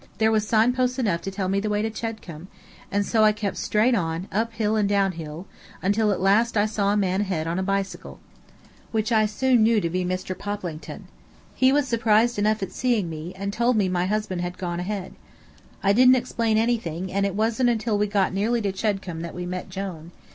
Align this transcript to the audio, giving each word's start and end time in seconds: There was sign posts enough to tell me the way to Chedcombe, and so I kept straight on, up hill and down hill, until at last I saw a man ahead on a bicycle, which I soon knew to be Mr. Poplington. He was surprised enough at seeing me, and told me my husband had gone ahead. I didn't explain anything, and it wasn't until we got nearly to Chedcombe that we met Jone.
There 0.17 0.31
was 0.31 0.47
sign 0.47 0.73
posts 0.73 0.97
enough 0.97 1.21
to 1.21 1.29
tell 1.29 1.47
me 1.47 1.59
the 1.59 1.69
way 1.69 1.83
to 1.83 1.91
Chedcombe, 1.91 2.47
and 2.91 3.05
so 3.05 3.23
I 3.23 3.31
kept 3.31 3.55
straight 3.55 3.93
on, 3.93 4.27
up 4.31 4.51
hill 4.53 4.75
and 4.75 4.89
down 4.89 5.11
hill, 5.11 5.45
until 5.79 6.11
at 6.11 6.19
last 6.19 6.57
I 6.57 6.65
saw 6.65 6.91
a 6.91 6.97
man 6.97 7.21
ahead 7.21 7.45
on 7.45 7.59
a 7.59 7.61
bicycle, 7.61 8.19
which 8.91 9.11
I 9.11 9.27
soon 9.27 9.61
knew 9.61 9.79
to 9.79 9.91
be 9.91 10.03
Mr. 10.03 10.35
Poplington. 10.35 11.07
He 11.53 11.71
was 11.71 11.87
surprised 11.87 12.39
enough 12.39 12.63
at 12.63 12.71
seeing 12.71 13.11
me, 13.11 13.31
and 13.35 13.53
told 13.53 13.77
me 13.77 13.87
my 13.89 14.07
husband 14.07 14.41
had 14.41 14.57
gone 14.57 14.79
ahead. 14.79 15.13
I 15.83 15.93
didn't 15.93 16.15
explain 16.15 16.57
anything, 16.57 17.13
and 17.13 17.23
it 17.23 17.35
wasn't 17.35 17.69
until 17.69 17.95
we 17.99 18.07
got 18.07 18.33
nearly 18.33 18.59
to 18.63 18.71
Chedcombe 18.71 19.21
that 19.21 19.35
we 19.35 19.45
met 19.45 19.69
Jone. 19.69 20.11